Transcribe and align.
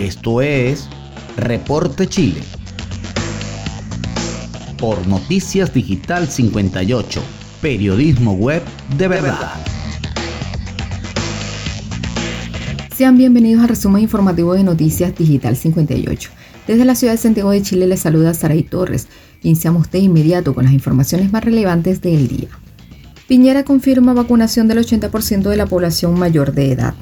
Esto 0.00 0.40
es 0.40 0.88
Reporte 1.36 2.06
Chile. 2.06 2.40
Por 4.78 5.06
Noticias 5.06 5.74
Digital 5.74 6.26
58, 6.26 7.20
periodismo 7.60 8.32
web 8.32 8.62
de 8.96 9.08
verdad. 9.08 9.52
Sean 12.96 13.18
bienvenidos 13.18 13.62
al 13.62 13.68
resumen 13.68 14.02
informativo 14.02 14.54
de 14.54 14.64
Noticias 14.64 15.14
Digital 15.14 15.54
58. 15.54 16.30
Desde 16.66 16.86
la 16.86 16.94
ciudad 16.94 17.12
de 17.12 17.18
Santiago 17.18 17.50
de 17.50 17.60
Chile 17.60 17.86
les 17.86 18.00
saluda 18.00 18.32
Saray 18.32 18.62
Torres. 18.62 19.06
Iniciamos 19.42 19.90
de 19.90 19.98
inmediato 19.98 20.54
con 20.54 20.64
las 20.64 20.72
informaciones 20.72 21.30
más 21.30 21.44
relevantes 21.44 22.00
del 22.00 22.26
día. 22.26 22.48
Piñera 23.28 23.64
confirma 23.64 24.14
vacunación 24.14 24.66
del 24.66 24.78
80% 24.78 25.50
de 25.50 25.56
la 25.58 25.66
población 25.66 26.18
mayor 26.18 26.54
de 26.54 26.72
edad. 26.72 26.94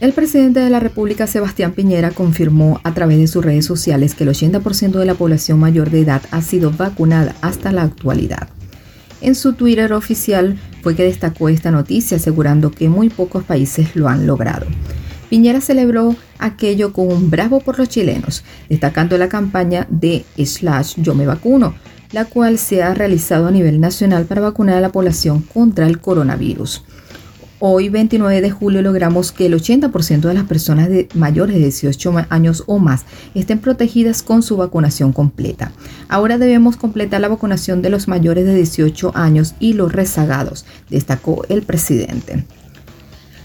El 0.00 0.12
presidente 0.12 0.58
de 0.58 0.70
la 0.70 0.80
República, 0.80 1.28
Sebastián 1.28 1.72
Piñera, 1.72 2.10
confirmó 2.10 2.80
a 2.82 2.92
través 2.94 3.18
de 3.18 3.28
sus 3.28 3.44
redes 3.44 3.64
sociales 3.64 4.16
que 4.16 4.24
el 4.24 4.30
80% 4.30 4.98
de 4.98 5.04
la 5.04 5.14
población 5.14 5.60
mayor 5.60 5.90
de 5.90 6.00
edad 6.00 6.20
ha 6.32 6.42
sido 6.42 6.72
vacunada 6.72 7.36
hasta 7.42 7.70
la 7.70 7.82
actualidad. 7.82 8.48
En 9.20 9.36
su 9.36 9.52
Twitter 9.52 9.92
oficial 9.92 10.58
fue 10.82 10.96
que 10.96 11.04
destacó 11.04 11.48
esta 11.48 11.70
noticia 11.70 12.16
asegurando 12.16 12.72
que 12.72 12.88
muy 12.88 13.08
pocos 13.08 13.44
países 13.44 13.94
lo 13.94 14.08
han 14.08 14.26
logrado. 14.26 14.66
Piñera 15.30 15.60
celebró 15.60 16.16
aquello 16.38 16.92
con 16.92 17.06
un 17.10 17.30
bravo 17.30 17.60
por 17.60 17.78
los 17.78 17.88
chilenos, 17.88 18.44
destacando 18.68 19.16
la 19.16 19.28
campaña 19.28 19.86
de 19.90 20.24
slash 20.36 20.94
yo 20.96 21.14
me 21.14 21.24
vacuno, 21.24 21.74
la 22.10 22.24
cual 22.24 22.58
se 22.58 22.82
ha 22.82 22.94
realizado 22.94 23.46
a 23.46 23.52
nivel 23.52 23.80
nacional 23.80 24.24
para 24.26 24.40
vacunar 24.40 24.76
a 24.76 24.80
la 24.80 24.92
población 24.92 25.40
contra 25.40 25.86
el 25.86 26.00
coronavirus. 26.00 26.82
Hoy, 27.60 27.88
29 27.88 28.40
de 28.40 28.50
julio, 28.50 28.82
logramos 28.82 29.30
que 29.30 29.46
el 29.46 29.54
80% 29.54 30.20
de 30.20 30.34
las 30.34 30.44
personas 30.44 30.88
de 30.88 31.08
mayores 31.14 31.54
de 31.54 31.62
18 31.62 32.26
años 32.28 32.64
o 32.66 32.78
más 32.78 33.04
estén 33.34 33.60
protegidas 33.60 34.22
con 34.22 34.42
su 34.42 34.56
vacunación 34.56 35.12
completa. 35.12 35.72
Ahora 36.08 36.36
debemos 36.36 36.76
completar 36.76 37.20
la 37.20 37.28
vacunación 37.28 37.80
de 37.80 37.90
los 37.90 38.08
mayores 38.08 38.44
de 38.44 38.56
18 38.56 39.12
años 39.14 39.54
y 39.60 39.74
los 39.74 39.92
rezagados, 39.92 40.66
destacó 40.90 41.44
el 41.48 41.62
presidente. 41.62 42.44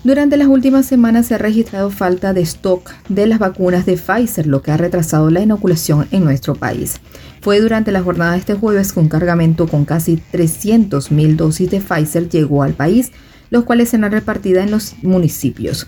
Durante 0.04 0.38
las 0.38 0.48
últimas 0.48 0.86
semanas 0.86 1.28
se 1.28 1.36
ha 1.36 1.40
registrado 1.40 1.92
falta 1.92 2.34
de 2.34 2.42
stock 2.42 2.90
de 3.10 3.28
las 3.28 3.38
vacunas 3.38 3.86
de 3.86 3.98
Pfizer, 3.98 4.48
lo 4.48 4.62
que 4.62 4.72
ha 4.72 4.78
retrasado 4.78 5.30
la 5.30 5.42
inoculación 5.42 6.08
en 6.12 6.24
nuestro 6.24 6.56
país. 6.56 6.96
Fue 7.42 7.60
durante 7.60 7.92
la 7.92 8.02
jornada 8.02 8.32
de 8.32 8.40
este 8.40 8.54
jueves 8.54 8.92
que 8.92 9.02
un 9.02 9.10
cargamento 9.10 9.68
con 9.68 9.86
casi 9.86 10.22
300.000 10.32 11.36
dosis 11.36 11.70
de 11.70 11.82
Pfizer 11.82 12.30
llegó 12.30 12.64
al 12.64 12.74
país, 12.74 13.12
los 13.50 13.64
cuales 13.64 13.90
serán 13.90 14.12
repartidas 14.12 14.66
en 14.66 14.72
los 14.72 14.96
municipios. 15.02 15.88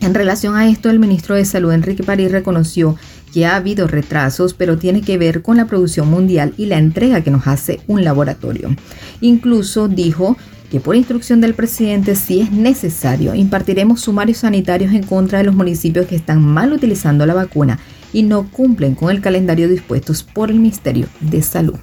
En 0.00 0.14
relación 0.14 0.56
a 0.56 0.68
esto, 0.68 0.90
el 0.90 0.98
ministro 0.98 1.34
de 1.34 1.44
Salud, 1.44 1.72
Enrique 1.72 2.02
París, 2.02 2.30
reconoció 2.30 2.96
que 3.32 3.46
ha 3.46 3.56
habido 3.56 3.86
retrasos, 3.86 4.54
pero 4.54 4.78
tiene 4.78 5.00
que 5.00 5.18
ver 5.18 5.42
con 5.42 5.56
la 5.56 5.66
producción 5.66 6.08
mundial 6.08 6.54
y 6.56 6.66
la 6.66 6.78
entrega 6.78 7.22
que 7.22 7.30
nos 7.30 7.46
hace 7.46 7.80
un 7.88 8.04
laboratorio. 8.04 8.76
Incluso 9.20 9.88
dijo 9.88 10.36
que 10.70 10.80
por 10.80 10.94
instrucción 10.94 11.40
del 11.40 11.54
presidente, 11.54 12.16
si 12.16 12.40
es 12.40 12.52
necesario, 12.52 13.34
impartiremos 13.34 14.02
sumarios 14.02 14.38
sanitarios 14.38 14.92
en 14.92 15.04
contra 15.04 15.38
de 15.38 15.44
los 15.44 15.54
municipios 15.54 16.06
que 16.06 16.16
están 16.16 16.42
mal 16.42 16.72
utilizando 16.72 17.26
la 17.26 17.34
vacuna 17.34 17.78
y 18.12 18.22
no 18.22 18.48
cumplen 18.50 18.94
con 18.94 19.10
el 19.10 19.20
calendario 19.20 19.68
dispuestos 19.68 20.22
por 20.22 20.50
el 20.50 20.58
Ministerio 20.58 21.06
de 21.20 21.42
Salud. 21.42 21.76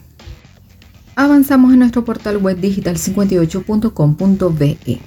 Avanzamos 1.15 1.73
en 1.73 1.79
nuestro 1.79 2.05
portal 2.05 2.37
web 2.37 2.57
digital58.com.be. 2.59 4.99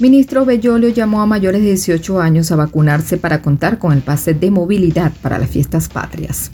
Ministro 0.00 0.44
Bellolio 0.44 0.88
llamó 0.88 1.22
a 1.22 1.26
mayores 1.26 1.62
de 1.62 1.68
18 1.68 2.20
años 2.20 2.50
a 2.50 2.56
vacunarse 2.56 3.16
para 3.16 3.40
contar 3.42 3.78
con 3.78 3.92
el 3.92 4.02
pase 4.02 4.34
de 4.34 4.50
movilidad 4.50 5.12
para 5.22 5.38
las 5.38 5.50
fiestas 5.50 5.88
patrias. 5.88 6.50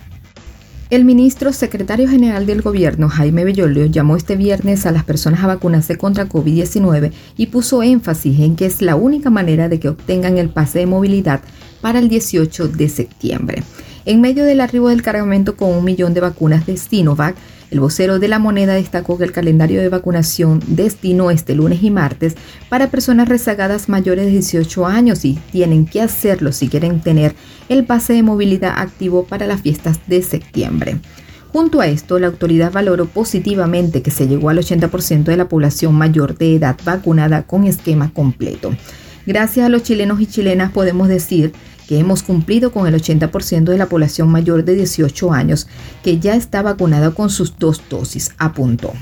El 0.91 1.07
ministro 1.07 1.53
secretario 1.53 2.09
general 2.09 2.45
del 2.45 2.63
gobierno, 2.63 3.09
Jaime 3.09 3.45
Bellolio, 3.45 3.87
llamó 3.87 4.17
este 4.17 4.37
viernes 4.37 4.85
a 4.85 4.93
las 4.93 5.05
personas 5.05 5.43
a 5.43 5.47
vacunarse 5.47 5.97
contra 5.97 6.29
COVID-19 6.29 7.13
y 7.37 7.47
puso 7.47 7.83
énfasis 7.83 8.41
en 8.41 8.57
que 8.57 8.67
es 8.67 8.83
la 8.83 8.97
única 8.97 9.31
manera 9.31 9.71
de 9.71 9.81
que 9.81 9.89
obtengan 9.89 10.37
el 10.37 10.51
pase 10.51 10.81
de 10.81 10.87
movilidad 10.87 11.41
para 11.81 11.99
el 11.99 12.09
18 12.09 12.69
de 12.69 12.91
septiembre. 12.91 13.63
En 14.05 14.21
medio 14.23 14.45
del 14.45 14.61
arribo 14.61 14.89
del 14.89 15.03
cargamento 15.03 15.57
con 15.57 15.71
un 15.71 15.85
millón 15.85 16.15
de 16.15 16.21
vacunas 16.21 16.65
de 16.65 16.79
Sinovac, 16.79 17.37
el 17.71 17.81
vocero 17.81 18.19
de 18.19 18.29
la 18.29 18.39
moneda 18.39 18.75
destacó 18.75 19.19
que 19.19 19.25
el 19.25 19.33
calendario 19.33 19.81
de 19.81 19.89
vacunación 19.89 20.63
destinó 20.67 21.31
este 21.31 21.55
lunes 21.55 21.83
y 21.83 21.91
martes 21.91 22.35
para 22.69 22.91
personas 22.91 23.29
rezagadas 23.29 23.89
mayores 23.89 24.27
de 24.27 24.33
18 24.33 24.87
años 24.87 25.25
y 25.25 25.39
tienen 25.53 25.87
que 25.87 26.01
hacerlo 26.01 26.53
si 26.53 26.69
quieren 26.69 27.01
tener 27.01 27.35
el 27.69 27.85
pase 27.85 28.15
de 28.15 28.23
movilidad 28.23 28.75
activo 28.77 29.25
para 29.25 29.47
las 29.47 29.61
fiestas 29.61 30.01
de 30.07 30.23
septiembre. 30.23 30.97
Junto 31.53 31.81
a 31.81 31.87
esto, 31.87 32.19
la 32.19 32.27
autoridad 32.27 32.73
valoró 32.73 33.07
positivamente 33.07 34.03
que 34.03 34.11
se 34.11 34.29
llegó 34.29 34.51
al 34.51 34.59
80% 34.59 35.25
de 35.25 35.37
la 35.37 35.49
población 35.49 35.95
mayor 35.95 36.37
de 36.37 36.55
edad 36.55 36.77
vacunada 36.85 37.43
con 37.43 37.65
esquema 37.65 38.13
completo. 38.13 38.75
Gracias 39.27 39.67
a 39.67 39.69
los 39.69 39.83
chilenos 39.83 40.21
y 40.21 40.27
chilenas 40.27 40.73
podemos 40.73 41.09
decir 41.09 41.53
que 41.89 41.99
hemos 41.99 42.23
cumplido 42.23 42.71
con 42.71 42.87
el 42.87 42.95
80% 42.95 43.65
de 43.65 43.79
la 43.79 43.89
población 43.89 44.29
mayor 44.29 44.65
de 44.65 44.75
18 44.75 45.33
años 45.33 45.67
que 46.03 46.19
ya 46.19 46.37
está 46.37 46.61
vacunada 46.61 47.13
con 47.13 47.31
sus 47.31 47.59
dos 47.59 47.83
dosis, 47.89 48.33
apuntó. 48.37 48.93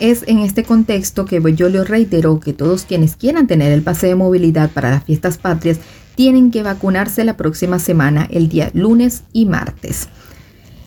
Es 0.00 0.24
en 0.26 0.38
este 0.38 0.64
contexto 0.64 1.26
que 1.26 1.42
yo 1.54 1.68
le 1.68 1.84
reiteró 1.84 2.40
que 2.40 2.54
todos 2.54 2.84
quienes 2.84 3.16
quieran 3.16 3.46
tener 3.46 3.72
el 3.72 3.82
pase 3.82 4.06
de 4.06 4.14
movilidad 4.14 4.70
para 4.70 4.90
las 4.90 5.04
fiestas 5.04 5.36
patrias 5.36 5.78
tienen 6.14 6.50
que 6.50 6.62
vacunarse 6.62 7.24
la 7.24 7.36
próxima 7.36 7.78
semana, 7.78 8.26
el 8.30 8.48
día 8.48 8.70
lunes 8.72 9.24
y 9.32 9.44
martes. 9.44 10.08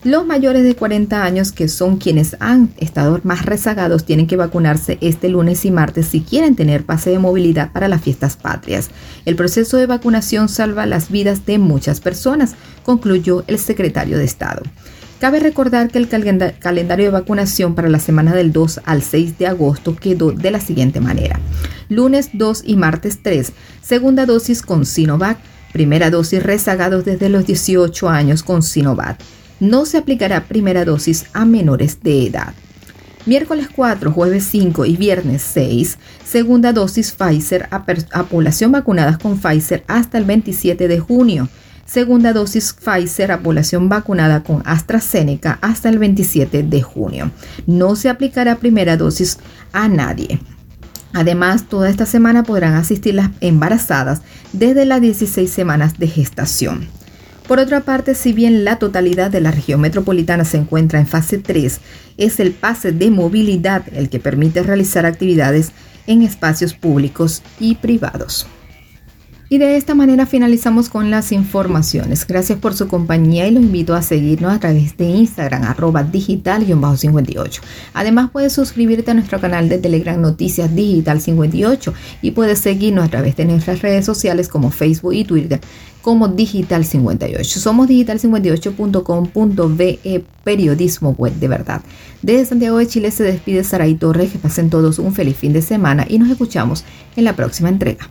Los 0.04 0.26
mayores 0.26 0.64
de 0.64 0.76
40 0.76 1.24
años, 1.24 1.52
que 1.52 1.68
son 1.68 1.98
quienes 1.98 2.36
han 2.40 2.74
estado 2.78 3.20
más 3.24 3.46
rezagados, 3.46 4.04
tienen 4.04 4.26
que 4.26 4.36
vacunarse 4.36 4.98
este 5.00 5.30
lunes 5.30 5.64
y 5.64 5.70
martes 5.70 6.08
si 6.08 6.22
quieren 6.22 6.56
tener 6.56 6.88
pase 6.88 7.12
de 7.12 7.20
movilidad 7.20 7.72
para 7.72 7.88
las 7.88 8.02
fiestas 8.02 8.36
patrias. 8.36 8.90
El 9.26 9.36
proceso 9.36 9.78
de 9.78 9.86
vacunación 9.86 10.50
salva 10.50 10.88
las 10.88 11.12
vidas 11.12 11.46
de 11.46 11.60
muchas 11.60 12.02
personas, 12.02 12.56
concluyó 12.84 13.44
el 13.46 13.60
secretario 13.60 14.18
de 14.18 14.24
Estado. 14.24 14.64
Cabe 15.20 15.40
recordar 15.40 15.92
que 15.92 16.00
el 16.00 16.10
calendario 16.10 17.06
de 17.06 17.12
vacunación 17.12 17.76
para 17.76 17.88
la 17.88 18.00
semana 18.00 18.34
del 18.34 18.52
2 18.52 18.82
al 18.86 19.04
6 19.04 19.38
de 19.38 19.46
agosto 19.46 19.96
quedó 19.96 20.32
de 20.32 20.50
la 20.50 20.60
siguiente 20.60 21.00
manera. 21.00 21.40
Lunes 21.90 22.32
2 22.34 22.64
y 22.66 22.76
martes 22.76 23.20
3, 23.22 23.54
segunda 23.84 24.26
dosis 24.26 24.64
con 24.64 24.88
Sinovac, 24.88 25.38
primera 25.74 26.10
dosis 26.10 26.42
rezagados 26.42 27.06
desde 27.06 27.30
los 27.30 27.46
18 27.46 28.10
años 28.10 28.42
con 28.42 28.64
Sinovac 28.64 29.20
no 29.62 29.86
se 29.86 29.98
aplicará 29.98 30.46
primera 30.46 30.84
dosis 30.84 31.28
a 31.34 31.46
menores 31.46 32.00
de 32.02 32.26
edad. 32.26 32.54
Miércoles 33.28 33.68
4, 33.74 34.12
jueves 34.12 34.44
5 34.46 34.86
y 34.88 34.98
viernes 34.98 35.44
6, 35.44 36.00
segunda 36.26 36.74
dosis 36.74 37.12
Pfizer 37.12 37.70
a, 37.70 37.86
población 38.24 38.72
vacunada 38.72 39.20
con 39.20 39.38
Pfizer 39.40 39.84
hasta 39.88 40.18
el 40.18 40.26
27 40.26 40.88
de 40.88 41.00
junio. 41.00 41.48
Segunda 41.86 42.34
dosis 42.34 42.74
Pfizer 42.74 43.32
a 43.32 43.42
población 43.42 43.88
vacunada 43.90 44.42
con 44.42 44.64
AstraZeneca 44.66 45.60
hasta 45.62 45.90
el 45.90 46.00
27 46.00 46.64
de 46.64 46.82
junio. 46.82 47.32
No 47.68 47.96
se 47.96 48.10
aplicará 48.10 48.56
primera 48.56 48.98
dosis 48.98 49.38
a 49.74 49.88
nadie. 49.88 50.40
Además, 51.14 51.68
toda 51.70 51.90
esta 51.90 52.08
semana 52.08 52.44
podrán 52.44 52.74
asistir 52.74 53.14
las 53.14 53.30
embarazadas 53.42 54.22
desde 54.54 54.86
las 54.86 55.02
16 55.02 55.52
semanas 55.52 56.00
de 56.00 56.08
gestación. 56.08 56.88
Por 57.52 57.60
otra 57.60 57.82
parte, 57.82 58.16
si 58.16 58.32
bien 58.32 58.64
la 58.64 58.80
totalidad 58.80 59.30
de 59.30 59.42
la 59.42 59.52
región 59.52 59.82
metropolitana 59.82 60.46
se 60.46 60.56
encuentra 60.56 61.00
en 61.02 61.06
fase 61.06 61.38
3, 61.38 61.82
es 62.16 62.40
el 62.40 62.54
pase 62.54 62.94
de 62.94 63.12
movilidad 63.12 63.84
el 63.92 64.08
que 64.08 64.22
permite 64.22 64.64
realizar 64.64 65.06
actividades 65.06 65.74
en 66.08 66.22
espacios 66.22 66.74
públicos 66.74 67.44
y 67.60 67.76
privados. 67.76 68.48
Y 69.52 69.58
de 69.58 69.76
esta 69.76 69.96
manera 69.96 70.26
finalizamos 70.26 70.88
con 70.88 71.12
las 71.12 71.34
informaciones. 71.34 72.26
Gracias 72.26 72.58
por 72.58 72.74
su 72.74 72.88
compañía 72.88 73.50
y 73.50 73.52
los 73.52 73.62
invito 73.62 73.94
a 73.94 74.02
seguirnos 74.02 74.54
a 74.54 74.62
través 74.62 74.96
de 74.96 75.04
Instagram, 75.04 75.64
arroba 75.64 76.04
digital-58. 76.04 77.60
Además 77.94 78.30
puedes 78.32 78.54
suscribirte 78.54 79.12
a 79.12 79.14
nuestro 79.14 79.42
canal 79.42 79.68
de 79.68 79.78
Telegram 79.78 80.22
Noticias 80.22 80.74
Digital 80.74 81.20
58 81.20 81.94
y 82.22 82.32
puedes 82.32 82.60
seguirnos 82.60 83.04
a 83.04 83.10
través 83.10 83.36
de 83.36 83.44
nuestras 83.44 83.82
redes 83.82 84.06
sociales 84.06 84.48
como 84.48 84.72
Facebook 84.72 85.16
y 85.16 85.26
Twitter 85.26 85.60
como 86.02 86.30
Digital 86.30 86.86
58. 86.86 87.60
Somos 87.60 87.90
digital58.com.be, 87.90 90.24
periodismo 90.46 91.14
web 91.18 91.34
de 91.34 91.50
verdad. 91.50 91.82
Desde 92.22 92.46
Santiago 92.46 92.78
de 92.78 92.88
Chile 92.88 93.12
se 93.12 93.24
despide 93.24 93.66
Saray 93.66 93.96
Torres. 93.96 94.32
Que 94.32 94.40
pasen 94.40 94.70
todos 94.70 94.98
un 94.98 95.14
feliz 95.14 95.36
fin 95.36 95.52
de 95.52 95.62
semana 95.62 96.06
y 96.08 96.20
nos 96.20 96.30
escuchamos 96.30 96.86
en 97.18 97.26
la 97.26 97.36
próxima 97.36 97.68
entrega. 97.68 98.08